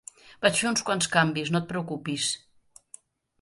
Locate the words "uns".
0.69-0.81